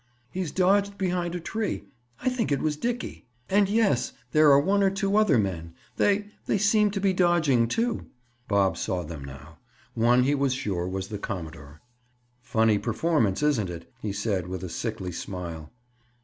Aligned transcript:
"He's 0.31 0.51
dodged 0.51 0.97
behind 0.97 1.35
a 1.35 1.39
tree. 1.39 1.83
I 2.21 2.27
think 2.29 2.51
it 2.51 2.59
was 2.59 2.75
Dickie. 2.75 3.27
And—yes, 3.51 4.13
there 4.31 4.49
are 4.51 4.59
one 4.59 4.81
or 4.81 4.89
two 4.89 5.15
other 5.15 5.37
men. 5.37 5.75
They—they 5.97 6.57
seem 6.57 6.89
to 6.89 6.99
be 6.99 7.13
dodging, 7.13 7.67
too." 7.67 8.07
Bob 8.47 8.77
saw 8.77 9.03
them 9.03 9.23
now. 9.23 9.59
One, 9.93 10.23
he 10.23 10.33
was 10.33 10.55
sure, 10.55 10.87
was 10.87 11.09
the 11.09 11.19
commodore. 11.19 11.81
"Funny 12.41 12.79
performance, 12.79 13.43
isn't 13.43 13.69
it?" 13.69 13.91
he 14.01 14.11
said, 14.11 14.47
with 14.47 14.63
a 14.63 14.69
sickly 14.69 15.11
smile. 15.11 15.71